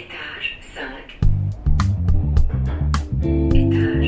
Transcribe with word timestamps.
Étage 0.00 0.58
5. 0.74 1.20
Étage 3.54 4.06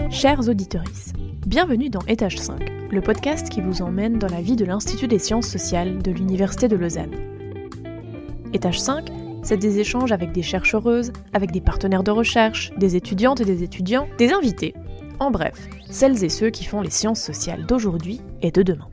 5. 0.00 0.10
Chers 0.10 0.48
auditeurs, 0.48 0.84
bienvenue 1.46 1.90
dans 1.90 2.00
Étage 2.06 2.38
5, 2.38 2.70
le 2.90 3.02
podcast 3.02 3.50
qui 3.50 3.60
vous 3.60 3.82
emmène 3.82 4.18
dans 4.18 4.28
la 4.28 4.40
vie 4.40 4.56
de 4.56 4.64
l'Institut 4.64 5.08
des 5.08 5.18
sciences 5.18 5.48
sociales 5.48 6.00
de 6.00 6.10
l'Université 6.10 6.68
de 6.68 6.76
Lausanne. 6.76 7.14
Étage 8.54 8.80
5, 8.80 9.10
c'est 9.42 9.58
des 9.58 9.78
échanges 9.78 10.12
avec 10.12 10.32
des 10.32 10.42
chercheuses, 10.42 11.12
avec 11.34 11.50
des 11.50 11.60
partenaires 11.60 12.04
de 12.04 12.12
recherche, 12.12 12.72
des 12.78 12.96
étudiantes 12.96 13.42
et 13.42 13.44
des 13.44 13.62
étudiants, 13.62 14.08
des 14.16 14.32
invités. 14.32 14.72
En 15.20 15.30
bref, 15.30 15.68
celles 15.90 16.24
et 16.24 16.30
ceux 16.30 16.48
qui 16.48 16.64
font 16.64 16.80
les 16.80 16.88
sciences 16.88 17.20
sociales 17.20 17.66
d'aujourd'hui 17.66 18.22
et 18.40 18.50
de 18.50 18.62
demain. 18.62 18.88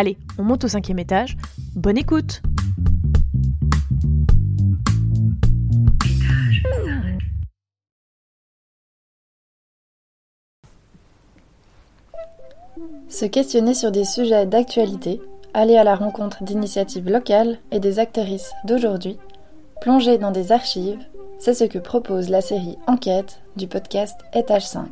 Allez, 0.00 0.16
on 0.38 0.44
monte 0.44 0.62
au 0.62 0.68
cinquième 0.68 1.00
étage. 1.00 1.36
Bonne 1.74 1.98
écoute 1.98 2.40
Étage 6.04 6.62
5. 6.84 7.18
Se 13.08 13.24
questionner 13.24 13.74
sur 13.74 13.90
des 13.90 14.04
sujets 14.04 14.46
d'actualité, 14.46 15.20
aller 15.52 15.76
à 15.76 15.82
la 15.82 15.96
rencontre 15.96 16.44
d'initiatives 16.44 17.10
locales 17.10 17.58
et 17.72 17.80
des 17.80 17.98
actrices 17.98 18.52
d'aujourd'hui, 18.62 19.18
plonger 19.80 20.16
dans 20.16 20.30
des 20.30 20.52
archives, 20.52 21.00
c'est 21.40 21.54
ce 21.54 21.64
que 21.64 21.80
propose 21.80 22.28
la 22.28 22.40
série 22.40 22.78
Enquête 22.86 23.40
du 23.56 23.66
podcast 23.66 24.16
Étage 24.32 24.68
5. 24.68 24.88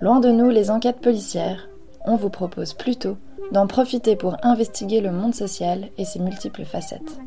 Loin 0.00 0.20
de 0.20 0.30
nous 0.30 0.50
les 0.50 0.70
enquêtes 0.70 1.00
policières, 1.00 1.68
on 2.04 2.14
vous 2.14 2.30
propose 2.30 2.72
plutôt 2.72 3.16
d'en 3.52 3.66
profiter 3.66 4.16
pour 4.16 4.36
investiguer 4.42 5.00
le 5.00 5.12
monde 5.12 5.34
social 5.34 5.90
et 5.98 6.04
ses 6.04 6.18
multiples 6.18 6.64
facettes. 6.64 7.18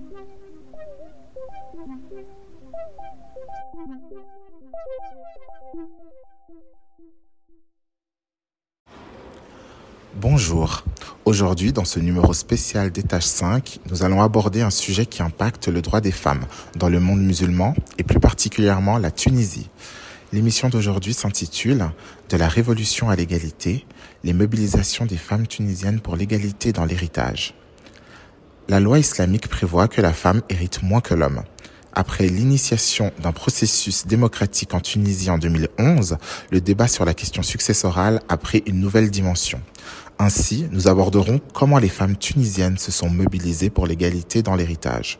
Bonjour. 10.15 10.83
Aujourd'hui, 11.25 11.73
dans 11.73 11.85
ce 11.85 11.99
numéro 11.99 12.33
spécial 12.33 12.91
d'étage 12.91 13.25
5, 13.25 13.79
nous 13.89 14.03
allons 14.03 14.21
aborder 14.21 14.61
un 14.61 14.69
sujet 14.69 15.05
qui 15.05 15.21
impacte 15.21 15.67
le 15.67 15.81
droit 15.81 16.01
des 16.01 16.11
femmes 16.11 16.45
dans 16.75 16.89
le 16.89 16.99
monde 16.99 17.21
musulman 17.21 17.75
et 17.97 18.03
plus 18.03 18.19
particulièrement 18.19 18.97
la 18.97 19.11
Tunisie. 19.11 19.69
L'émission 20.35 20.67
d'aujourd'hui 20.67 21.13
s'intitule 21.13 21.91
De 22.27 22.35
la 22.35 22.49
révolution 22.49 23.09
à 23.09 23.15
l'égalité, 23.15 23.85
les 24.25 24.33
mobilisations 24.33 25.05
des 25.05 25.15
femmes 25.15 25.47
tunisiennes 25.47 26.01
pour 26.01 26.17
l'égalité 26.17 26.73
dans 26.73 26.83
l'héritage. 26.83 27.53
La 28.67 28.81
loi 28.81 28.99
islamique 28.99 29.47
prévoit 29.47 29.87
que 29.87 30.01
la 30.01 30.11
femme 30.11 30.41
hérite 30.49 30.83
moins 30.83 30.99
que 30.99 31.13
l'homme. 31.13 31.43
Après 31.93 32.27
l'initiation 32.27 33.13
d'un 33.23 33.31
processus 33.31 34.07
démocratique 34.07 34.73
en 34.73 34.81
Tunisie 34.81 35.29
en 35.29 35.37
2011, 35.37 36.17
le 36.51 36.59
débat 36.59 36.89
sur 36.89 37.05
la 37.05 37.13
question 37.13 37.41
successorale 37.41 38.19
a 38.27 38.35
pris 38.35 38.61
une 38.65 38.81
nouvelle 38.81 39.11
dimension. 39.11 39.61
Ainsi, 40.19 40.67
nous 40.69 40.89
aborderons 40.89 41.39
comment 41.53 41.79
les 41.79 41.87
femmes 41.87 42.17
tunisiennes 42.17 42.77
se 42.77 42.91
sont 42.91 43.09
mobilisées 43.09 43.69
pour 43.69 43.87
l'égalité 43.87 44.41
dans 44.41 44.55
l'héritage. 44.55 45.17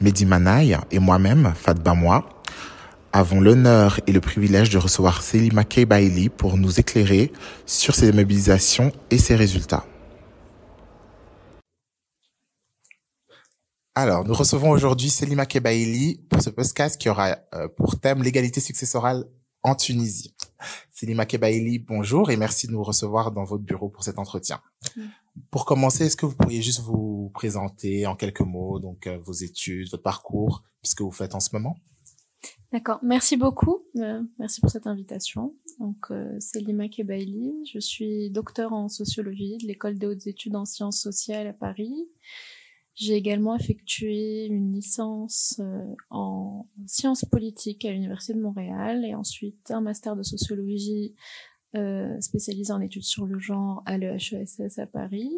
Mehdi 0.00 0.26
Manaï 0.26 0.76
et 0.90 0.98
moi-même, 0.98 1.52
Fatba 1.54 1.94
avons 3.12 3.40
l'honneur 3.40 4.00
et 4.06 4.12
le 4.12 4.20
privilège 4.20 4.70
de 4.70 4.78
recevoir 4.78 5.22
Selima 5.22 5.64
Keibaili 5.64 6.28
pour 6.28 6.56
nous 6.56 6.78
éclairer 6.78 7.32
sur 7.66 7.94
ces 7.94 8.12
mobilisations 8.12 8.92
et 9.10 9.18
ses 9.18 9.36
résultats. 9.36 9.84
Alors, 13.96 14.24
nous 14.24 14.34
recevons 14.34 14.70
aujourd'hui 14.70 15.10
Selima 15.10 15.46
Kebaili 15.46 16.20
pour 16.30 16.40
ce 16.40 16.48
podcast 16.48 16.98
qui 16.98 17.08
aura 17.08 17.36
euh, 17.54 17.68
pour 17.68 17.98
thème 17.98 18.22
l'égalité 18.22 18.60
successorale 18.60 19.26
en 19.62 19.74
Tunisie. 19.74 20.34
Selima 20.90 21.26
Kebaili, 21.26 21.80
bonjour 21.80 22.30
et 22.30 22.36
merci 22.36 22.68
de 22.68 22.72
nous 22.72 22.84
recevoir 22.84 23.32
dans 23.32 23.44
votre 23.44 23.64
bureau 23.64 23.88
pour 23.88 24.04
cet 24.04 24.18
entretien. 24.18 24.60
Pour 25.50 25.64
commencer, 25.64 26.06
est-ce 26.06 26.16
que 26.16 26.24
vous 26.24 26.36
pourriez 26.36 26.62
juste 26.62 26.80
vous 26.80 27.30
présenter 27.34 28.06
en 28.06 28.14
quelques 28.14 28.40
mots, 28.40 28.78
donc 28.78 29.06
euh, 29.06 29.18
vos 29.18 29.32
études, 29.32 29.90
votre 29.90 30.02
parcours, 30.02 30.62
ce 30.82 30.94
que 30.94 31.02
vous 31.02 31.10
faites 31.10 31.34
en 31.34 31.40
ce 31.40 31.50
moment? 31.52 31.76
D'accord, 32.72 33.00
merci 33.02 33.36
beaucoup. 33.36 33.84
Euh, 33.96 34.22
merci 34.38 34.60
pour 34.60 34.70
cette 34.70 34.86
invitation. 34.86 35.54
Donc, 35.80 36.10
euh, 36.10 36.38
Kebaili. 36.90 37.52
Je 37.72 37.80
suis 37.80 38.30
docteur 38.30 38.72
en 38.72 38.88
sociologie 38.88 39.58
de 39.58 39.66
l'école 39.66 39.98
des 39.98 40.06
hautes 40.06 40.26
études 40.26 40.54
en 40.54 40.64
sciences 40.64 41.00
sociales 41.00 41.48
à 41.48 41.52
Paris. 41.52 42.08
J'ai 42.94 43.14
également 43.14 43.56
effectué 43.56 44.44
une 44.44 44.74
licence 44.74 45.58
euh, 45.60 45.94
en 46.10 46.66
sciences 46.86 47.24
politiques 47.24 47.86
à 47.86 47.92
l'Université 47.92 48.34
de 48.34 48.42
Montréal 48.42 49.06
et 49.06 49.14
ensuite 49.14 49.70
un 49.70 49.80
master 49.80 50.16
de 50.16 50.22
sociologie 50.22 51.14
euh, 51.76 52.20
spécialisé 52.20 52.72
en 52.72 52.80
études 52.80 53.04
sur 53.04 53.24
le 53.24 53.38
genre 53.38 53.82
à 53.86 53.96
l'EHESS 53.96 54.78
à 54.78 54.86
Paris. 54.86 55.32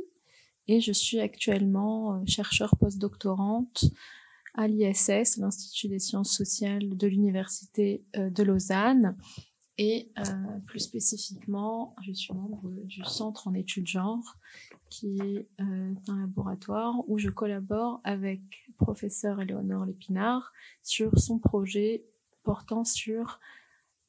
Et 0.67 0.81
je 0.81 0.91
suis 0.91 1.21
actuellement 1.21 2.15
euh, 2.15 2.23
chercheur 2.27 2.77
postdoctorante 2.77 3.85
à 4.55 4.69
l'ISS, 4.69 5.39
l'Institut 5.39 5.89
des 5.89 5.99
sciences 5.99 6.33
sociales 6.37 6.97
de 6.97 7.07
l'Université 7.07 8.05
euh, 8.17 8.31
de 8.31 8.43
Lausanne. 8.43 9.17
Et 9.79 10.13
euh, 10.19 10.23
plus 10.67 10.81
spécifiquement, 10.81 11.97
je 12.03 12.13
suis 12.13 12.35
membre 12.35 12.69
du 12.85 13.03
Centre 13.05 13.49
en 13.49 13.55
études 13.55 13.87
genre, 13.87 14.37
qui 14.91 15.19
est 15.19 15.49
euh, 15.61 15.95
un 16.09 16.21
laboratoire 16.21 16.95
où 17.09 17.19
je 17.19 17.31
collabore 17.31 18.01
avec 18.05 18.43
professeur 18.77 19.41
Éléonore 19.41 19.87
Lépinard 19.87 20.53
sur 20.83 21.19
son 21.19 21.39
projet 21.39 22.05
portant 22.43 22.85
sur 22.85 23.41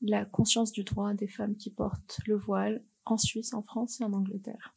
la 0.01 0.25
conscience 0.25 0.73
du 0.73 0.83
droit 0.83 1.13
des 1.13 1.29
femmes 1.29 1.55
qui 1.55 1.69
portent 1.69 2.19
le 2.27 2.35
voile 2.35 2.83
en 3.05 3.17
Suisse, 3.17 3.53
en 3.53 3.63
France 3.63 4.01
et 4.01 4.03
en 4.03 4.11
Angleterre. 4.11 4.75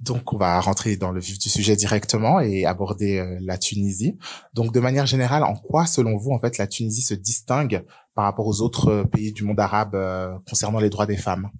Donc, 0.00 0.32
on 0.32 0.36
va 0.36 0.60
rentrer 0.60 0.96
dans 0.96 1.10
le 1.10 1.20
vif 1.20 1.38
du 1.38 1.48
sujet 1.48 1.74
directement 1.74 2.40
et 2.40 2.66
aborder 2.66 3.18
euh, 3.18 3.38
la 3.40 3.58
Tunisie. 3.58 4.18
Donc, 4.52 4.72
de 4.72 4.80
manière 4.80 5.06
générale, 5.06 5.42
en 5.42 5.54
quoi, 5.54 5.86
selon 5.86 6.16
vous, 6.16 6.32
en 6.32 6.38
fait, 6.38 6.58
la 6.58 6.66
Tunisie 6.66 7.02
se 7.02 7.14
distingue 7.14 7.84
par 8.16 8.24
rapport 8.24 8.46
aux 8.46 8.62
autres 8.62 8.88
euh, 8.88 9.04
pays 9.04 9.32
du 9.32 9.44
monde 9.44 9.60
arabe 9.60 9.94
euh, 9.94 10.36
concernant 10.48 10.80
les 10.80 10.90
droits 10.90 11.06
des 11.06 11.16
femmes? 11.16 11.50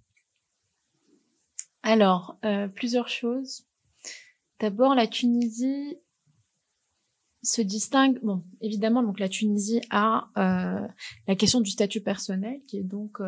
Alors, 1.82 2.38
euh, 2.44 2.66
plusieurs 2.66 3.08
choses. 3.08 3.66
D'abord, 4.58 4.94
la 4.94 5.06
Tunisie 5.06 5.98
se 7.42 7.62
distingue. 7.62 8.18
Bon, 8.22 8.42
évidemment, 8.60 9.02
donc 9.02 9.20
la 9.20 9.28
Tunisie 9.28 9.80
a 9.90 10.30
la 10.34 11.36
question 11.36 11.60
du 11.60 11.70
statut 11.70 12.00
personnel, 12.00 12.60
qui 12.66 12.78
est 12.78 12.82
donc 12.82 13.20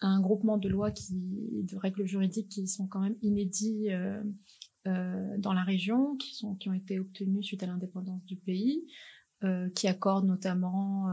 un 0.00 0.20
groupement 0.20 0.58
de 0.58 0.68
lois 0.68 0.90
qui, 0.90 1.14
de 1.14 1.76
règles 1.76 2.06
juridiques 2.06 2.48
qui 2.48 2.68
sont 2.68 2.86
quand 2.86 3.00
même 3.00 3.16
inédits 3.22 3.90
euh, 3.90 4.22
euh, 4.86 5.36
dans 5.38 5.52
la 5.52 5.62
région, 5.62 6.16
qui 6.16 6.34
sont 6.34 6.54
qui 6.54 6.68
ont 6.68 6.74
été 6.74 6.98
obtenus 6.98 7.44
suite 7.44 7.62
à 7.62 7.66
l'indépendance 7.66 8.24
du 8.24 8.36
pays, 8.36 8.86
euh, 9.44 9.68
qui 9.70 9.88
accordent 9.88 10.26
notamment 10.26 11.06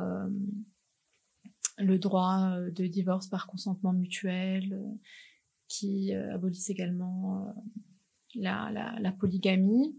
le 1.78 2.00
droit 2.00 2.57
de 2.59 2.88
divorce 2.88 3.28
par 3.28 3.47
consentement 3.47 3.94
mutuel, 3.94 4.81
qui 5.68 6.13
abolissent 6.13 6.69
également 6.69 7.53
la, 8.35 8.69
la, 8.72 9.00
la 9.00 9.12
polygamie. 9.12 9.95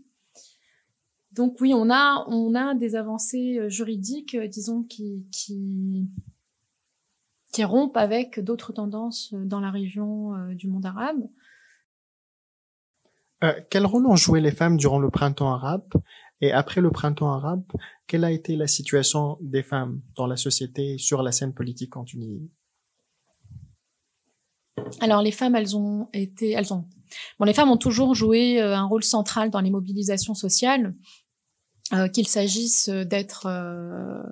Donc 1.32 1.60
oui, 1.60 1.74
on 1.74 1.90
a 1.90 2.24
on 2.28 2.54
a 2.54 2.74
des 2.74 2.94
avancées 2.94 3.68
juridiques, 3.68 4.36
disons, 4.36 4.84
qui 4.84 5.26
qui 5.32 6.08
qui 7.56 7.64
rompent 7.64 7.96
avec 7.96 8.38
d'autres 8.38 8.74
tendances 8.74 9.32
euh, 9.32 9.42
dans 9.46 9.60
la 9.60 9.70
région 9.70 10.34
euh, 10.34 10.54
du 10.54 10.68
monde 10.68 10.84
arabe. 10.84 11.26
Euh, 13.44 13.54
quel 13.70 13.86
rôle 13.86 14.06
ont 14.06 14.14
joué 14.14 14.42
les 14.42 14.50
femmes 14.50 14.76
durant 14.76 14.98
le 14.98 15.08
printemps 15.08 15.54
arabe 15.54 15.88
et 16.42 16.52
après 16.52 16.82
le 16.82 16.90
printemps 16.90 17.32
arabe? 17.32 17.64
Quelle 18.06 18.24
a 18.24 18.30
été 18.30 18.56
la 18.56 18.66
situation 18.66 19.38
des 19.40 19.62
femmes 19.62 20.02
dans 20.16 20.26
la 20.26 20.36
société 20.36 20.96
et 20.96 20.98
sur 20.98 21.22
la 21.22 21.32
scène 21.32 21.54
politique 21.54 21.96
en 21.96 22.04
Tunisie? 22.04 22.50
Alors 25.00 25.22
les 25.22 25.32
femmes, 25.32 25.56
elles 25.56 25.78
ont 25.78 26.10
été, 26.12 26.50
elles 26.50 26.74
ont, 26.74 26.84
bon, 27.38 27.46
les 27.46 27.54
femmes 27.54 27.70
ont 27.70 27.78
toujours 27.78 28.14
joué 28.14 28.60
un 28.60 28.84
rôle 28.84 29.02
central 29.02 29.48
dans 29.48 29.60
les 29.60 29.70
mobilisations 29.70 30.34
sociales, 30.34 30.94
euh, 31.94 32.08
qu'il 32.08 32.28
s'agisse 32.28 32.90
d'être, 32.90 33.46
euh, 33.46 34.22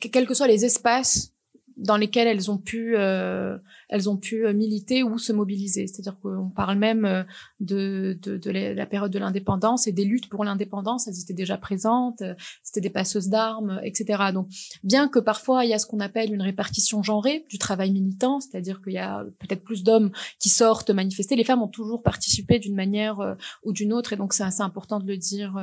que- 0.00 0.06
quels 0.06 0.28
que 0.28 0.34
soient 0.34 0.46
les 0.46 0.64
espaces 0.64 1.32
dans 1.76 1.96
lesquelles 1.96 2.26
elles 2.26 2.50
ont 2.50 2.58
pu 2.58 2.96
euh, 2.96 3.58
elles 3.88 4.08
ont 4.08 4.16
pu 4.16 4.46
militer 4.54 5.02
ou 5.02 5.18
se 5.18 5.32
mobiliser. 5.32 5.86
C'est-à-dire 5.86 6.18
qu'on 6.20 6.48
parle 6.48 6.78
même 6.78 7.24
de, 7.60 8.18
de, 8.22 8.36
de 8.36 8.50
la 8.50 8.86
période 8.86 9.12
de 9.12 9.18
l'indépendance 9.18 9.86
et 9.86 9.92
des 9.92 10.04
luttes 10.04 10.28
pour 10.28 10.44
l'indépendance. 10.44 11.06
Elles 11.06 11.20
étaient 11.20 11.34
déjà 11.34 11.58
présentes. 11.58 12.22
C'était 12.62 12.80
des 12.80 12.90
passeuses 12.90 13.28
d'armes, 13.28 13.80
etc. 13.84 14.24
Donc, 14.32 14.48
bien 14.82 15.08
que 15.08 15.18
parfois 15.18 15.64
il 15.64 15.70
y 15.70 15.74
a 15.74 15.78
ce 15.78 15.86
qu'on 15.86 16.00
appelle 16.00 16.32
une 16.32 16.42
répartition 16.42 17.02
genrée 17.02 17.44
du 17.48 17.58
travail 17.58 17.92
militant, 17.92 18.40
c'est-à-dire 18.40 18.80
qu'il 18.82 18.94
y 18.94 18.98
a 18.98 19.24
peut-être 19.38 19.62
plus 19.62 19.84
d'hommes 19.84 20.10
qui 20.38 20.48
sortent 20.48 20.90
manifester, 20.90 21.36
les 21.36 21.44
femmes 21.44 21.62
ont 21.62 21.68
toujours 21.68 22.02
participé 22.02 22.58
d'une 22.58 22.74
manière 22.74 23.36
ou 23.62 23.72
d'une 23.72 23.92
autre. 23.92 24.12
Et 24.12 24.16
donc, 24.16 24.32
c'est 24.32 24.44
assez 24.44 24.62
important 24.62 24.98
de 24.98 25.06
le 25.06 25.16
dire 25.16 25.56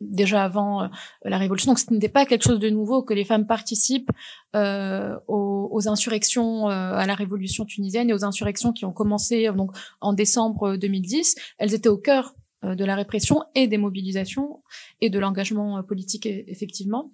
déjà 0.00 0.44
avant 0.44 0.82
euh, 0.82 0.88
la 1.24 1.38
révolution. 1.38 1.72
Donc 1.72 1.78
ce 1.78 1.92
n'était 1.92 2.08
pas 2.08 2.26
quelque 2.26 2.44
chose 2.44 2.58
de 2.58 2.70
nouveau 2.70 3.02
que 3.02 3.14
les 3.14 3.24
femmes 3.24 3.46
participent 3.46 4.10
euh, 4.56 5.16
aux, 5.28 5.68
aux, 5.70 5.88
insurrections 5.88 6.68
euh, 6.68 6.94
à 6.94 7.06
la 7.06 7.14
révolution 7.14 7.64
tunisienne 7.64 8.10
et 8.10 8.12
aux 8.12 8.24
insurrections 8.24 8.72
qui 8.72 8.84
ont 8.84 8.92
commencé 8.92 9.46
euh, 9.46 9.52
donc 9.52 9.70
en 10.00 10.12
décembre 10.12 10.76
2010. 10.76 11.36
Elles 11.58 11.74
étaient 11.74 11.88
au 11.88 11.98
cœur 11.98 12.34
de 12.62 12.84
la 12.84 12.94
répression 12.94 13.42
et 13.54 13.68
des 13.68 13.78
mobilisations 13.78 14.62
et 15.00 15.08
de 15.08 15.18
l'engagement 15.18 15.82
politique 15.82 16.26
effectivement. 16.26 17.10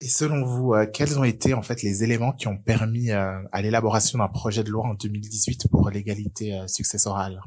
Et 0.00 0.08
selon 0.08 0.42
vous, 0.42 0.72
quels 0.94 1.18
ont 1.18 1.24
été 1.24 1.52
en 1.52 1.60
fait 1.60 1.82
les 1.82 2.02
éléments 2.02 2.32
qui 2.32 2.48
ont 2.48 2.56
permis 2.56 3.10
à 3.10 3.60
l'élaboration 3.60 4.20
d'un 4.20 4.28
projet 4.28 4.64
de 4.64 4.70
loi 4.70 4.86
en 4.86 4.94
2018 4.94 5.68
pour 5.70 5.90
l'égalité 5.90 6.58
successorale? 6.66 7.42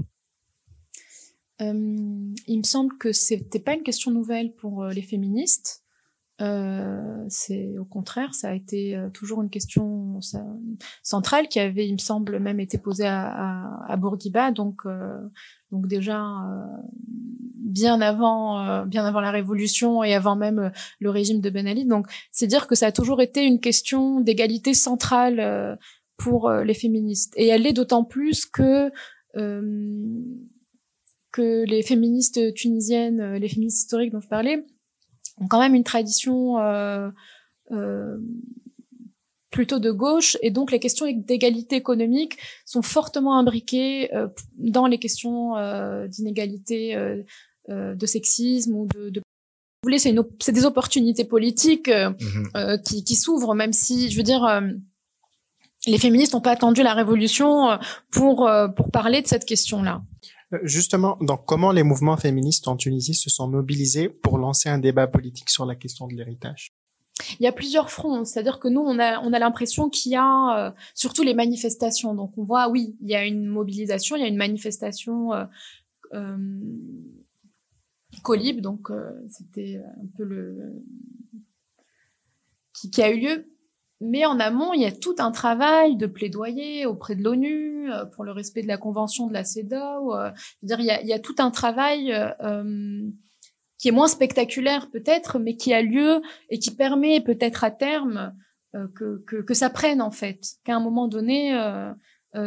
Euh, 1.62 2.34
il 2.48 2.58
me 2.58 2.64
semble 2.64 2.98
que 2.98 3.12
c'était 3.12 3.60
pas 3.60 3.74
une 3.74 3.84
question 3.84 4.12
nouvelle 4.12 4.54
pour 4.54 4.84
euh, 4.84 4.92
les 4.92 5.02
féministes. 5.02 5.84
Euh, 6.42 7.26
c'est 7.28 7.78
au 7.78 7.84
contraire, 7.84 8.34
ça 8.34 8.52
a 8.52 8.54
été 8.54 8.96
euh, 8.96 9.10
toujours 9.10 9.42
une 9.42 9.50
question 9.50 10.22
centrale 11.04 11.50
qui 11.50 11.60
avait, 11.60 11.86
il 11.86 11.94
me 11.94 11.98
semble, 11.98 12.40
même 12.40 12.62
été 12.62 12.78
posée 12.78 13.08
à, 13.08 13.84
à, 13.86 13.98
Bourguiba, 13.98 14.52
donc 14.52 14.84
donc 15.72 15.88
déjà 15.88 16.24
bien 17.56 18.00
avant 18.00 18.86
bien 18.86 19.06
avant 19.06 19.20
la 19.20 19.32
révolution 19.32 20.02
et 20.02 20.16
avant 20.16 20.38
même 20.38 20.72
le 21.00 21.10
régime 21.10 21.42
de 21.42 21.50
Ben 21.50 21.68
Ali. 21.68 21.86
Donc 21.86 22.08
c'est 22.32 22.48
dire 22.48 22.68
que 22.68 22.76
ça 22.76 22.88
a 22.88 22.92
toujours 22.94 23.22
été 23.22 23.44
une 23.44 23.60
question 23.60 24.22
d'égalité 24.22 24.74
centrale 24.74 25.78
pour 26.16 26.50
les 26.50 26.74
féministes 26.74 27.34
et 27.36 27.48
elle 27.48 27.64
l'est 27.64 27.74
d'autant 27.74 28.06
plus 28.06 28.46
que 28.46 28.92
que 31.32 31.64
les 31.66 31.84
féministes 31.84 32.54
tunisiennes, 32.54 33.20
euh, 33.20 33.40
les 33.40 33.50
féministes 33.50 33.80
historiques 33.80 34.12
dont 34.12 34.22
je 34.22 34.28
parlais, 34.28 34.66
ont 35.40 35.48
quand 35.48 35.60
même 35.60 35.76
une 35.76 35.84
tradition 35.84 36.60
euh, 36.60 37.10
euh, 37.72 38.18
plutôt 39.52 39.80
de 39.80 39.92
gauche, 39.92 40.38
et 40.42 40.52
donc 40.52 40.72
les 40.72 40.80
questions 40.80 41.06
d'égalité 41.12 41.76
économique 41.76 42.38
sont 42.66 42.82
fortement 42.82 43.38
imbriquées 43.38 44.14
euh, 44.14 44.28
dans 44.58 44.86
les 44.86 45.00
questions 45.00 45.58
euh, 45.58 46.08
d'inégalité, 46.08 46.96
euh, 46.96 47.24
de 47.68 48.06
sexisme 48.06 48.74
ou 48.76 48.88
de, 48.88 49.10
de 49.10 49.20
vous 49.20 49.88
voulez, 49.88 50.00
c'est, 50.00 50.10
une, 50.10 50.24
c'est 50.40 50.52
des 50.52 50.66
opportunités 50.66 51.24
politiques 51.24 51.88
mm-hmm. 51.88 52.82
qui, 52.82 53.04
qui 53.04 53.16
s'ouvrent, 53.16 53.54
même 53.54 53.74
si, 53.74 54.10
je 54.10 54.18
veux 54.18 54.24
dire, 54.24 54.62
les 55.86 55.98
féministes 55.98 56.34
n'ont 56.34 56.42
pas 56.42 56.52
attendu 56.52 56.84
la 56.84 56.94
révolution 56.94 57.80
pour 58.12 58.50
pour 58.76 58.92
parler 58.92 59.22
de 59.22 59.28
cette 59.28 59.46
question-là. 59.46 60.02
Justement, 60.64 61.18
donc 61.22 61.46
comment 61.46 61.72
les 61.72 61.84
mouvements 61.84 62.18
féministes 62.18 62.68
en 62.68 62.76
Tunisie 62.76 63.14
se 63.14 63.30
sont 63.30 63.48
mobilisés 63.48 64.10
pour 64.10 64.40
lancer 64.40 64.68
un 64.68 64.80
débat 64.80 65.08
politique 65.08 65.50
sur 65.50 65.66
la 65.66 65.76
question 65.76 66.08
de 66.08 66.16
l'héritage? 66.16 66.74
Il 67.40 67.44
y 67.44 67.48
a 67.48 67.52
plusieurs 67.52 67.92
fronts, 67.92 68.26
c'est-à-dire 68.26 68.60
que 68.60 68.68
nous, 68.68 68.82
on 68.82 68.98
a, 68.98 69.20
on 69.20 69.34
a 69.34 69.40
l'impression 69.40 69.90
qu'il 69.90 70.14
y 70.14 70.16
a 70.16 70.68
euh, 70.68 70.72
surtout 70.96 71.22
les 71.22 71.34
manifestations. 71.34 72.16
Donc 72.16 72.38
on 72.38 72.44
voit, 72.44 72.70
oui, 72.70 72.98
il 73.02 73.10
y 73.10 73.16
a 73.16 73.26
une 73.26 73.46
mobilisation, 73.46 74.16
il 74.16 74.22
y 74.22 74.26
a 74.26 74.28
une 74.28 74.38
manifestation 74.38 75.34
euh, 75.34 75.46
euh, 76.14 76.38
Colib, 78.24 78.62
donc 78.62 78.90
euh, 78.90 79.12
c'était 79.28 79.82
un 80.02 80.08
peu 80.18 80.24
le 80.24 80.84
qui 82.74 83.04
a 83.04 83.12
eu 83.12 83.20
lieu 83.20 83.52
mais 84.02 84.26
en 84.26 84.40
amont, 84.40 84.74
il 84.74 84.82
y 84.82 84.86
a 84.86 84.92
tout 84.92 85.16
un 85.20 85.32
travail 85.32 85.98
de 85.98 86.06
plaidoyer 86.06 86.86
auprès 86.86 87.16
de 87.16 87.24
l'ONU 87.24 87.92
euh, 87.92 88.06
pour 88.06 88.24
le 88.24 88.32
respect 88.32 88.62
de 88.62 88.68
la 88.68 88.78
convention 88.78 89.28
de 89.28 89.34
la 89.34 89.44
CEDAW. 89.44 90.16
Euh, 90.16 90.32
dire, 90.64 90.80
il 90.80 90.86
y 90.86 90.92
a, 90.92 91.02
il 91.02 91.08
y 91.08 91.14
a 91.14 91.20
tout 91.20 91.36
un 91.40 91.52
travail 91.52 92.14
euh, 92.14 93.02
qui 93.78 93.90
est 93.90 93.92
moins 93.92 94.08
spectaculaire 94.08 94.90
peut-être, 94.90 95.40
mais 95.40 95.56
qui 95.56 95.74
a 95.74 95.82
lieu 95.82 96.22
et 96.50 96.60
qui 96.60 96.72
permet 96.72 97.22
peut-être 97.22 97.64
à 97.64 97.72
terme 97.72 98.34
que, 98.74 99.24
que, 99.26 99.38
que, 99.38 99.54
ça 99.56 99.72
prenne 99.72 100.00
en 100.00 100.12
fait, 100.12 100.42
qu'à 100.64 100.76
un 100.76 100.80
moment 100.80 101.08
donné, 101.08 101.58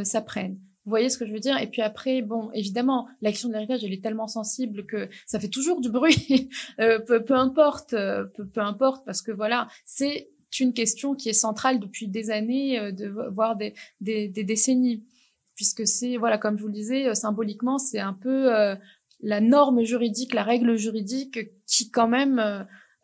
ça 0.04 0.20
prenne. 0.20 0.58
Vous 0.84 0.90
voyez 0.90 1.08
ce 1.08 1.18
que 1.18 1.26
je 1.26 1.32
veux 1.32 1.40
dire? 1.40 1.56
Et 1.58 1.66
puis 1.66 1.82
après, 1.82 2.22
bon, 2.22 2.50
évidemment, 2.52 3.08
l'action 3.22 3.48
de 3.48 3.54
l'héritage, 3.54 3.82
elle 3.82 3.92
est 3.92 4.02
tellement 4.02 4.28
sensible 4.28 4.86
que 4.86 5.08
ça 5.26 5.40
fait 5.40 5.48
toujours 5.48 5.80
du 5.80 5.90
bruit, 5.90 6.48
peu, 6.78 7.24
peu, 7.24 7.34
importe, 7.34 7.90
peu, 7.90 8.46
peu 8.46 8.60
importe, 8.60 9.04
parce 9.04 9.22
que 9.22 9.32
voilà, 9.32 9.66
c'est 9.84 10.28
une 10.60 10.74
question 10.74 11.14
qui 11.14 11.28
est 11.28 11.34
centrale 11.34 11.80
depuis 11.80 12.08
des 12.08 12.30
années, 12.30 12.78
euh, 12.78 12.92
de, 12.92 13.08
voire 13.30 13.56
des, 13.56 13.74
des, 14.00 14.28
des 14.28 14.44
décennies, 14.44 15.04
puisque 15.54 15.86
c'est, 15.86 16.16
voilà, 16.16 16.38
comme 16.38 16.56
je 16.56 16.62
vous 16.62 16.68
le 16.68 16.74
disais, 16.74 17.06
euh, 17.06 17.14
symboliquement, 17.14 17.78
c'est 17.78 18.00
un 18.00 18.14
peu 18.14 18.54
euh, 18.54 18.74
la 19.20 19.40
norme 19.40 19.84
juridique, 19.84 20.34
la 20.34 20.42
règle 20.42 20.76
juridique 20.76 21.38
qui 21.66 21.90
quand 21.90 22.08
même 22.08 22.38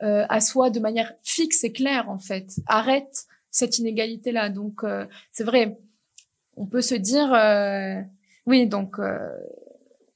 euh, 0.02 0.26
assoit 0.28 0.70
de 0.70 0.80
manière 0.80 1.12
fixe 1.22 1.64
et 1.64 1.72
claire, 1.72 2.10
en 2.10 2.18
fait, 2.18 2.56
arrête 2.66 3.26
cette 3.50 3.78
inégalité-là. 3.78 4.50
Donc, 4.50 4.82
c'est 5.30 5.44
vrai, 5.44 5.78
on 6.56 6.66
peut 6.66 6.82
se 6.82 6.94
dire, 6.94 7.32
oui, 8.46 8.66
donc, 8.66 8.96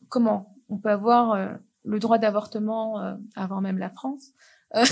comment 0.09 0.55
on 0.69 0.79
peut 0.79 0.91
avoir 0.91 1.57
le 1.85 1.99
droit 1.99 2.19
d'avortement 2.19 3.17
avant 3.37 3.61
même 3.61 3.79
la 3.79 3.91
France 3.91 4.33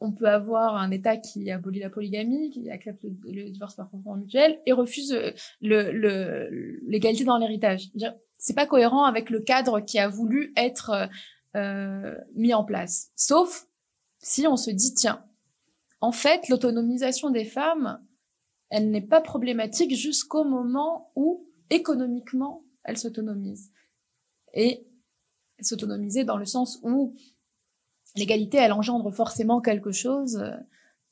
on 0.00 0.12
peut 0.12 0.28
avoir 0.28 0.76
un 0.76 0.90
État 0.90 1.16
qui 1.16 1.50
abolit 1.50 1.80
la 1.80 1.90
polygamie, 1.90 2.50
qui 2.50 2.70
accepte 2.70 3.02
le, 3.02 3.50
divorce 3.50 3.74
par 3.74 3.90
consentement 3.90 4.16
mutuel 4.16 4.60
et 4.66 4.72
refuse 4.72 5.12
euh, 5.12 5.32
le 5.60 6.48
l'égalité 6.86 7.24
dans 7.24 7.38
l'héritage. 7.38 7.90
C'est 8.38 8.54
pas 8.54 8.66
cohérent 8.66 9.04
avec 9.04 9.30
le 9.30 9.40
cadre 9.40 9.80
qui 9.80 9.98
a 9.98 10.08
voulu 10.08 10.52
être 10.56 11.08
euh, 11.56 12.14
mis 12.34 12.54
en 12.54 12.64
place. 12.64 13.10
Sauf 13.16 13.66
si 14.20 14.46
on 14.46 14.56
se 14.56 14.70
dit 14.70 14.94
tiens, 14.94 15.24
en 16.00 16.12
fait, 16.12 16.48
l'autonomisation 16.48 17.30
des 17.30 17.44
femmes, 17.44 18.00
elle 18.70 18.90
n'est 18.90 19.00
pas 19.00 19.20
problématique 19.20 19.96
jusqu'au 19.96 20.44
moment 20.44 21.10
où 21.16 21.48
économiquement 21.70 22.64
elles 22.84 22.98
s'autonomisent. 22.98 23.72
Et 24.54 24.86
s'autonomiser 25.60 26.24
dans 26.24 26.36
le 26.36 26.44
sens 26.44 26.78
où 26.82 27.14
l'égalité, 28.18 28.58
elle 28.58 28.72
engendre 28.72 29.12
forcément 29.12 29.60
quelque 29.60 29.92
chose. 29.92 30.42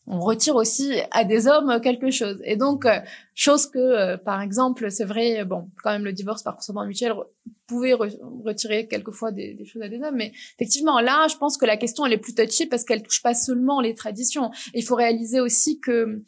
On 0.08 0.20
retire 0.20 0.54
aussi 0.54 0.92
à 1.10 1.24
des 1.24 1.48
hommes 1.48 1.80
quelque 1.80 2.10
chose. 2.10 2.40
Et 2.44 2.56
donc, 2.56 2.86
euh, 2.86 3.00
chose 3.34 3.66
que, 3.66 3.78
euh, 3.78 4.16
par 4.16 4.40
exemple, 4.40 4.90
c'est 4.90 5.04
vrai, 5.04 5.44
bon, 5.44 5.68
quand 5.82 5.90
même, 5.90 6.04
le 6.04 6.12
divorce 6.12 6.44
par 6.44 6.54
consentement 6.56 6.86
mutuel 6.86 7.12
pouvait 7.66 7.92
retirer 7.92 8.86
quelquefois 8.86 9.32
des, 9.32 9.58
choses 9.64 9.82
à 9.82 9.88
des 9.88 10.00
hommes, 10.00 10.14
mais 10.14 10.32
effectivement, 10.54 11.00
là, 11.00 11.26
je 11.28 11.36
pense 11.36 11.56
que 11.56 11.66
la 11.66 11.76
question, 11.76 12.06
elle 12.06 12.12
est 12.12 12.18
plus 12.18 12.34
touchée 12.34 12.66
parce 12.66 12.84
qu'elle 12.84 13.02
touche 13.02 13.22
pas 13.22 13.34
seulement 13.34 13.80
les 13.80 13.94
traditions. 13.94 14.52
il 14.74 14.84
faut 14.84 14.94
réaliser 14.94 15.40
aussi 15.40 15.80
que 15.80 16.22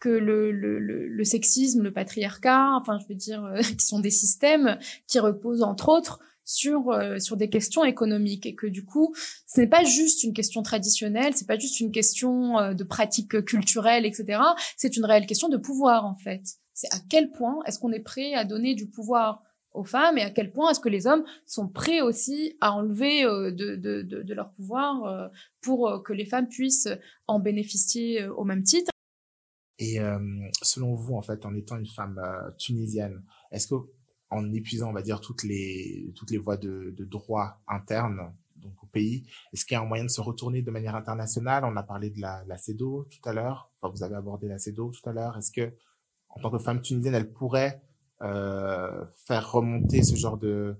que 0.00 0.08
le, 0.08 0.50
le, 0.50 1.24
sexisme, 1.24 1.82
le 1.82 1.92
patriarcat, 1.92 2.70
enfin, 2.80 2.98
je 2.98 3.06
veux 3.06 3.14
dire, 3.14 3.44
euh, 3.44 3.60
qui 3.78 3.84
sont 3.84 4.00
des 4.00 4.10
systèmes 4.10 4.78
qui 5.06 5.18
reposent 5.18 5.62
entre 5.62 5.90
autres 5.90 6.20
sur 6.50 6.90
euh, 6.90 7.18
sur 7.18 7.36
des 7.36 7.48
questions 7.48 7.84
économiques 7.84 8.44
et 8.44 8.54
que 8.54 8.66
du 8.66 8.84
coup 8.84 9.14
ce 9.46 9.60
n'est 9.60 9.68
pas 9.68 9.84
juste 9.84 10.24
une 10.24 10.32
question 10.32 10.62
traditionnelle 10.62 11.32
c'est 11.36 11.46
pas 11.46 11.58
juste 11.58 11.78
une 11.78 11.92
question 11.92 12.58
euh, 12.58 12.74
de 12.74 12.82
pratique 12.82 13.44
culturelle 13.44 14.04
etc 14.04 14.42
c'est 14.76 14.96
une 14.96 15.04
réelle 15.04 15.26
question 15.26 15.48
de 15.48 15.56
pouvoir 15.56 16.04
en 16.04 16.16
fait 16.16 16.42
c'est 16.74 16.92
à 16.92 16.98
quel 17.08 17.30
point 17.30 17.58
est-ce 17.66 17.78
qu'on 17.78 17.92
est 17.92 18.00
prêt 18.00 18.34
à 18.34 18.44
donner 18.44 18.74
du 18.74 18.88
pouvoir 18.88 19.42
aux 19.72 19.84
femmes 19.84 20.18
et 20.18 20.22
à 20.22 20.30
quel 20.30 20.50
point 20.50 20.70
est-ce 20.70 20.80
que 20.80 20.88
les 20.88 21.06
hommes 21.06 21.24
sont 21.46 21.68
prêts 21.68 22.00
aussi 22.00 22.56
à 22.60 22.72
enlever 22.72 23.24
euh, 23.24 23.52
de, 23.52 23.76
de, 23.76 24.02
de, 24.02 24.22
de, 24.22 24.34
leur 24.34 24.50
pouvoir 24.54 25.30
pour 25.60 26.02
que 26.02 26.12
les 26.12 26.24
femmes 26.26 26.48
puissent 26.48 26.88
en 27.28 27.38
bénéficier 27.38 28.26
au 28.26 28.42
même 28.42 28.64
titre. 28.64 28.90
Et 29.78 29.98
selon 30.60 30.94
vous, 30.94 31.14
en 31.14 31.22
fait, 31.22 31.46
en 31.46 31.54
étant 31.54 31.78
une 31.78 31.86
femme 31.86 32.20
tunisienne, 32.58 33.22
est-ce 33.52 33.68
que 33.68 33.76
en 34.30 34.52
épuisant, 34.52 34.90
on 34.90 34.92
va 34.92 35.02
dire, 35.02 35.20
toutes 35.20 35.42
les, 35.42 36.12
toutes 36.14 36.30
les 36.30 36.38
voies 36.38 36.56
de, 36.56 36.94
de 36.96 37.04
droit 37.04 37.60
interne 37.66 38.32
donc 38.56 38.74
au 38.82 38.86
pays. 38.86 39.26
Est-ce 39.52 39.64
qu'il 39.64 39.74
y 39.74 39.78
a 39.78 39.82
un 39.82 39.86
moyen 39.86 40.04
de 40.04 40.10
se 40.10 40.20
retourner 40.20 40.60
de 40.62 40.70
manière 40.70 40.94
internationale? 40.94 41.64
On 41.64 41.76
a 41.76 41.82
parlé 41.82 42.10
de 42.10 42.20
la, 42.20 42.44
la 42.46 42.58
CEDO 42.58 43.08
tout 43.10 43.28
à 43.28 43.32
l'heure. 43.32 43.70
Enfin, 43.80 43.90
vous 43.94 44.02
avez 44.02 44.14
abordé 44.14 44.48
la 44.48 44.58
CEDO 44.58 44.90
tout 44.90 45.08
à 45.08 45.12
l'heure. 45.12 45.36
Est-ce 45.38 45.50
que, 45.50 45.72
en 46.28 46.40
tant 46.40 46.50
que 46.50 46.58
femme 46.58 46.80
tunisienne, 46.82 47.14
elle 47.14 47.32
pourrait 47.32 47.82
euh, 48.22 49.04
faire 49.14 49.50
remonter 49.50 50.02
ce 50.02 50.14
genre 50.14 50.36
de, 50.36 50.76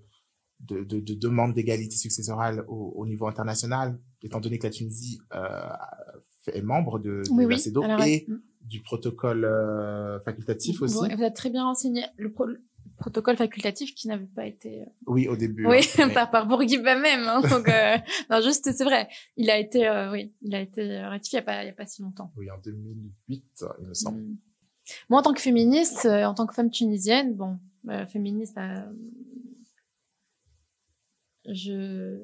de, 0.61 0.85
de, 0.85 1.01
de 1.01 1.15
demande 1.15 1.55
d'égalité 1.55 1.97
successorale 1.97 2.65
au, 2.69 2.93
au, 2.97 3.07
niveau 3.07 3.27
international, 3.27 3.99
étant 4.23 4.41
donné 4.41 4.59
que 4.59 4.67
la 4.67 4.73
Tunisie 4.73 5.19
euh, 5.35 5.73
est 6.53 6.63
membre 6.63 6.99
de, 6.99 7.23
de 7.27 7.49
la 7.49 7.57
CEDO 7.57 7.83
et 8.05 8.27
du 8.61 8.83
protocole 8.83 9.47
euh, 9.47 10.21
facultatif 10.21 10.83
aussi? 10.83 10.95
Vous, 10.95 11.17
vous 11.17 11.23
êtes 11.23 11.35
très 11.35 11.49
bien 11.49 11.65
renseigné. 11.65 12.05
Le, 12.19 12.31
pro- 12.31 12.45
le 12.45 12.63
protocole 13.01 13.37
facultatif 13.37 13.95
qui 13.95 14.07
n'avait 14.07 14.27
pas 14.27 14.47
été... 14.47 14.83
euh, 14.83 14.87
Oui, 15.07 15.27
au 15.27 15.35
début. 15.37 15.67
Oui, 15.67 15.81
hein, 15.99 16.09
par, 16.15 16.31
par 16.31 16.47
Bourguiba 16.47 16.95
même. 16.97 17.23
hein, 17.27 17.41
donc, 17.41 17.69
euh, 17.69 17.97
non, 18.31 18.41
juste, 18.41 18.71
c'est 18.73 18.85
vrai. 18.85 19.09
Il 19.37 19.51
a 19.51 19.59
été, 19.59 19.89
euh, 19.89 20.13
oui, 20.13 20.33
il 20.43 20.55
a 20.55 20.61
été 20.61 21.01
ratifié 21.01 21.41
il 21.41 21.51
n'y 21.51 21.69
a, 21.69 21.71
a 21.71 21.73
pas 21.73 21.87
si 21.87 22.03
longtemps. 22.03 22.33
Oui, 22.37 22.49
en 22.51 22.59
2008, 22.59 23.65
il 23.81 23.87
me 23.89 23.95
semble. 23.95 24.21
Mm. 24.21 24.37
Moi, 25.09 25.19
en 25.21 25.23
tant 25.23 25.33
que 25.35 25.41
féministe, 25.41 26.07
euh, 26.07 26.25
en 26.25 26.35
tant 26.35 26.47
que 26.47 26.55
femme 26.55 26.71
tunisienne, 26.71 27.35
bon, 27.35 27.59
féministe, 28.09 28.57
je, 31.47 32.19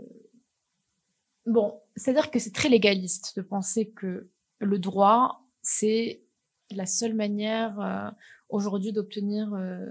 bon, 1.46 1.80
c'est-à-dire 1.96 2.30
que 2.30 2.38
c'est 2.38 2.52
très 2.52 2.68
légaliste 2.68 3.36
de 3.36 3.42
penser 3.42 3.90
que 3.90 4.28
le 4.58 4.78
droit, 4.78 5.42
c'est 5.62 6.22
la 6.70 6.86
seule 6.86 7.14
manière 7.14 8.14
aujourd'hui 8.48 8.92
d'obtenir 8.92 9.52
euh, 9.54 9.84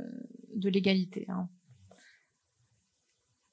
de 0.56 0.70
l'égalité. 0.70 1.26
hein. 1.30 1.50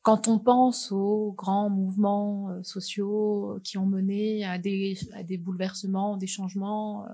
Quand 0.03 0.27
on 0.27 0.41
pense 0.41 0.91
aux 0.91 1.33
grands 1.37 1.71
mouvements 1.71 2.51
euh, 2.51 2.63
sociaux 2.65 3.61
qui 3.63 3.79
ont 3.79 3.87
mené 3.87 4.45
à 4.45 4.59
des, 4.59 4.99
à 5.15 5.23
des 5.23 5.39
bouleversements, 5.39 6.17
des 6.17 6.27
changements, 6.27 7.05
euh, 7.05 7.09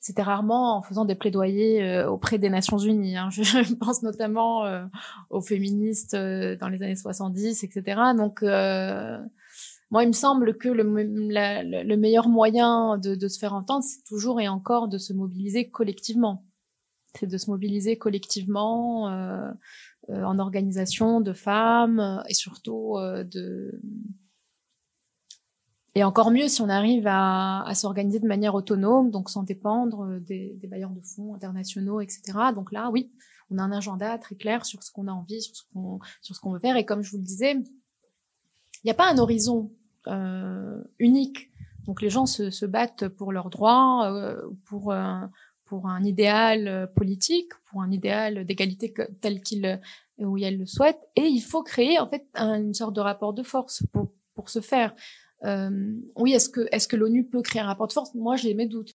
c'était 0.00 0.22
rarement 0.22 0.78
en 0.78 0.82
faisant 0.82 1.04
des 1.04 1.14
plaidoyers 1.14 1.82
euh, 1.82 2.08
auprès 2.10 2.38
des 2.38 2.48
Nations 2.48 2.78
Unies. 2.78 3.16
hein. 3.18 3.28
Je, 3.30 3.74
pense 3.74 4.02
notamment 4.02 4.62
aux 5.28 5.42
féministes 5.42 6.14
dans 6.14 6.68
les 6.68 6.82
années 6.82 6.96
70, 6.96 7.62
etc. 7.64 8.00
Donc, 8.16 8.40
moi, 8.42 10.02
il 10.04 10.06
me 10.08 10.12
semble 10.12 10.56
que 10.56 10.68
le, 10.68 10.82
la- 11.30 11.62
le 11.62 11.96
meilleur 11.96 12.28
moyen 12.28 12.96
de, 12.98 13.14
de 13.16 13.28
se 13.28 13.38
faire 13.38 13.54
entendre, 13.54 13.82
c'est 13.84 14.04
toujours 14.04 14.40
et 14.40 14.48
encore 14.48 14.88
de 14.88 14.98
se 14.98 15.12
mobiliser 15.12 15.68
collectivement. 15.70 16.44
C'est 17.14 17.26
de 17.26 17.38
se 17.38 17.50
mobiliser 17.50 17.96
collectivement 17.96 19.08
euh, 19.08 19.50
euh, 20.10 20.22
en 20.24 20.38
organisation 20.38 21.20
de 21.20 21.32
femmes 21.32 22.00
euh, 22.00 22.22
et 22.28 22.34
surtout 22.34 22.96
euh, 22.96 23.24
de 23.24 23.80
et 25.94 26.04
encore 26.04 26.30
mieux 26.30 26.46
si 26.46 26.62
on 26.62 26.68
arrive 26.68 27.08
à, 27.08 27.64
à 27.66 27.74
s'organiser 27.74 28.20
de 28.20 28.26
manière 28.28 28.54
autonome, 28.54 29.10
donc 29.10 29.30
sans 29.30 29.42
dépendre 29.42 30.02
euh, 30.02 30.20
des, 30.20 30.54
des 30.60 30.68
bailleurs 30.68 30.92
de 30.92 31.00
fonds 31.00 31.34
internationaux, 31.34 32.00
etc. 32.00 32.38
Donc 32.54 32.70
là, 32.70 32.88
oui, 32.92 33.10
on 33.50 33.58
a 33.58 33.62
un 33.62 33.72
agenda 33.72 34.16
très 34.18 34.36
clair 34.36 34.64
sur 34.64 34.82
ce 34.84 34.92
qu'on 34.92 35.08
a 35.08 35.12
envie, 35.12 35.42
sur 35.42 35.56
ce 35.56 35.62
qu'on 35.72 35.98
sur 36.22 36.36
ce 36.36 36.40
qu'on 36.40 36.52
veut 36.52 36.60
faire. 36.60 36.76
Et 36.76 36.84
comme 36.84 37.02
je 37.02 37.10
vous 37.10 37.16
le 37.16 37.24
disais, 37.24 37.52
il 37.54 38.84
n'y 38.84 38.92
a 38.92 38.94
pas 38.94 39.10
un 39.10 39.18
horizon 39.18 39.72
euh, 40.06 40.80
unique. 41.00 41.50
Donc 41.84 42.00
les 42.00 42.10
gens 42.10 42.26
se, 42.26 42.50
se 42.50 42.66
battent 42.66 43.08
pour 43.08 43.32
leurs 43.32 43.50
droits, 43.50 44.36
pour 44.66 44.92
pour 45.68 45.86
un 45.86 46.02
idéal 46.04 46.66
euh, 46.68 46.86
politique, 46.86 47.52
pour 47.66 47.82
un 47.82 47.90
idéal 47.92 48.44
d'égalité 48.44 48.92
tel 49.20 49.40
qu'il 49.40 49.64
euh, 49.66 49.76
où 50.26 50.36
elles 50.38 50.58
le 50.58 50.66
souhaitent. 50.66 51.04
Et 51.14 51.26
il 51.26 51.40
faut 51.40 51.62
créer 51.62 51.98
en 52.00 52.08
fait 52.08 52.26
un- 52.34 52.60
une 52.60 52.74
sorte 52.74 52.96
de 52.96 53.00
rapport 53.00 53.32
de 53.34 53.42
force 53.42 53.82
pour 53.92 54.12
pour 54.34 54.48
ce 54.50 54.60
faire. 54.60 54.94
Euh, 55.44 55.94
oui, 56.16 56.32
est-ce 56.32 56.48
que 56.48 56.62
est-ce 56.72 56.88
que 56.88 56.96
l'ONU 56.96 57.24
peut 57.24 57.42
créer 57.42 57.62
un 57.62 57.66
rapport 57.66 57.86
de 57.88 57.92
force? 57.92 58.14
Moi, 58.14 58.36
j'ai 58.36 58.54
mes 58.54 58.66
doutes. 58.66 58.92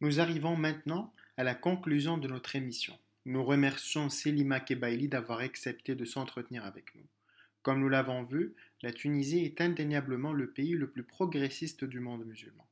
Nous 0.00 0.20
arrivons 0.20 0.56
maintenant 0.56 1.12
à 1.36 1.44
la 1.44 1.54
conclusion 1.54 2.18
de 2.18 2.28
notre 2.28 2.54
émission. 2.56 2.94
Nous 3.24 3.44
remercions 3.44 4.08
Selima 4.10 4.58
Kebaili 4.60 5.08
d'avoir 5.08 5.38
accepté 5.40 5.94
de 5.94 6.04
s'entretenir 6.04 6.64
avec 6.64 6.94
nous. 6.96 7.06
Comme 7.62 7.80
nous 7.80 7.88
l'avons 7.88 8.24
vu, 8.24 8.54
la 8.82 8.92
Tunisie 8.92 9.44
est 9.44 9.60
indéniablement 9.60 10.32
le 10.32 10.50
pays 10.50 10.72
le 10.72 10.90
plus 10.90 11.04
progressiste 11.04 11.84
du 11.84 12.00
monde 12.00 12.24
musulman. 12.26 12.66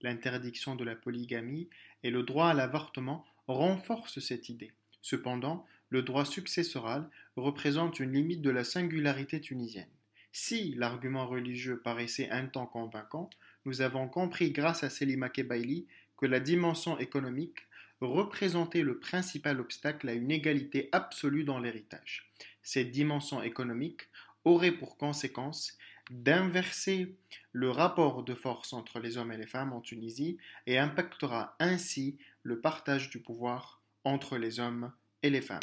L'interdiction 0.00 0.76
de 0.76 0.84
la 0.84 0.96
polygamie 0.96 1.68
et 2.02 2.10
le 2.10 2.22
droit 2.22 2.48
à 2.48 2.54
l'avortement 2.54 3.24
renforcent 3.46 4.20
cette 4.20 4.48
idée. 4.48 4.72
Cependant, 5.02 5.66
le 5.88 6.02
droit 6.02 6.24
successoral 6.24 7.08
représente 7.36 8.00
une 8.00 8.12
limite 8.12 8.42
de 8.42 8.50
la 8.50 8.64
singularité 8.64 9.40
tunisienne. 9.40 9.88
Si 10.32 10.74
l'argument 10.76 11.26
religieux 11.26 11.80
paraissait 11.80 12.30
un 12.30 12.46
temps 12.46 12.66
convaincant, 12.66 13.30
nous 13.64 13.82
avons 13.82 14.08
compris 14.08 14.52
grâce 14.52 14.84
à 14.84 14.90
Selima 14.90 15.28
Kebaili 15.28 15.86
que 16.16 16.26
la 16.26 16.38
dimension 16.38 16.98
économique 16.98 17.58
représentait 18.00 18.82
le 18.82 18.98
principal 18.98 19.60
obstacle 19.60 20.08
à 20.08 20.12
une 20.12 20.30
égalité 20.30 20.88
absolue 20.92 21.44
dans 21.44 21.58
l'héritage. 21.58 22.26
Cette 22.62 22.90
dimension 22.90 23.42
économique 23.42 24.02
aurait 24.44 24.72
pour 24.72 24.96
conséquence 24.96 25.76
d'inverser 26.10 27.16
le 27.52 27.70
rapport 27.70 28.24
de 28.24 28.34
force 28.34 28.72
entre 28.72 28.98
les 28.98 29.16
hommes 29.16 29.32
et 29.32 29.36
les 29.36 29.46
femmes 29.46 29.72
en 29.72 29.80
Tunisie 29.80 30.38
et 30.66 30.78
impactera 30.78 31.56
ainsi 31.60 32.18
le 32.42 32.60
partage 32.60 33.10
du 33.10 33.20
pouvoir 33.20 33.80
entre 34.04 34.36
les 34.36 34.60
hommes 34.60 34.90
et 35.22 35.30
les 35.30 35.40
femmes. 35.40 35.60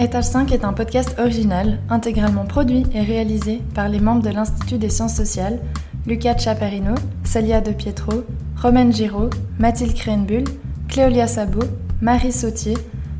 Étage 0.00 0.24
5 0.24 0.50
est 0.52 0.64
un 0.64 0.72
podcast 0.72 1.18
original, 1.18 1.80
intégralement 1.90 2.46
produit 2.46 2.84
et 2.94 3.02
réalisé 3.02 3.60
par 3.74 3.88
les 3.88 4.00
membres 4.00 4.22
de 4.22 4.30
l'Institut 4.30 4.78
des 4.78 4.88
sciences 4.88 5.16
sociales, 5.16 5.60
Lucas 6.06 6.38
Chaparino, 6.38 6.94
Celia 7.22 7.60
De 7.60 7.72
Pietro, 7.72 8.24
Romaine 8.56 8.92
Giraud, 8.92 9.28
Mathilde 9.58 9.94
Krenbull, 9.94 10.44
Cléolia 10.88 11.26
Sabot, 11.26 11.66
Marie 12.00 12.32
Sautier, 12.32 12.78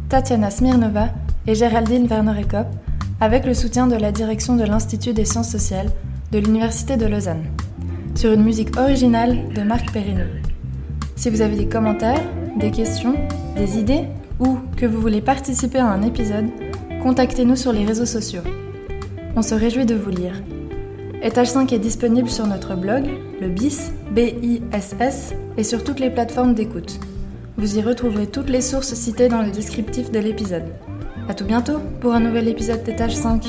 Tatiana 0.08 0.50
Smirnova 0.50 1.10
et 1.46 1.54
Géraldine 1.54 2.06
Werner-Ekop, 2.06 2.66
avec 3.20 3.44
le 3.44 3.52
soutien 3.52 3.86
de 3.86 3.96
la 3.96 4.10
direction 4.10 4.56
de 4.56 4.64
l'Institut 4.64 5.12
des 5.12 5.26
sciences 5.26 5.50
sociales 5.50 5.90
de 6.32 6.38
l'Université 6.38 6.96
de 6.96 7.06
Lausanne, 7.06 7.44
sur 8.14 8.32
une 8.32 8.44
musique 8.44 8.76
originale 8.78 9.52
de 9.52 9.62
Marc 9.62 9.92
Perrino. 9.92 10.24
Si 11.16 11.28
vous 11.28 11.40
avez 11.40 11.56
des 11.56 11.66
commentaires, 11.66 12.22
des 12.56 12.70
questions, 12.70 13.14
des 13.56 13.78
idées 13.78 14.04
ou 14.38 14.58
que 14.76 14.86
vous 14.86 15.00
voulez 15.00 15.20
participer 15.20 15.78
à 15.78 15.88
un 15.88 16.02
épisode, 16.02 16.46
contactez-nous 17.02 17.56
sur 17.56 17.72
les 17.72 17.84
réseaux 17.84 18.06
sociaux. 18.06 18.42
On 19.34 19.42
se 19.42 19.54
réjouit 19.54 19.86
de 19.86 19.96
vous 19.96 20.10
lire. 20.10 20.34
Étage 21.22 21.48
5 21.48 21.72
est 21.72 21.78
disponible 21.78 22.30
sur 22.30 22.46
notre 22.46 22.76
blog, 22.76 23.10
le 23.40 23.48
BIS, 23.48 23.90
B-I-S-S, 24.12 25.34
et 25.56 25.64
sur 25.64 25.82
toutes 25.84 26.00
les 26.00 26.10
plateformes 26.10 26.54
d'écoute. 26.54 27.00
Vous 27.58 27.76
y 27.76 27.82
retrouverez 27.82 28.26
toutes 28.26 28.50
les 28.50 28.62
sources 28.62 28.94
citées 28.94 29.28
dans 29.28 29.42
le 29.42 29.50
descriptif 29.50 30.10
de 30.10 30.20
l'épisode. 30.20 30.64
A 31.28 31.34
tout 31.34 31.44
bientôt 31.44 31.80
pour 32.00 32.14
un 32.14 32.20
nouvel 32.20 32.48
épisode 32.48 32.82
d'Étage 32.84 33.16
5. 33.16 33.46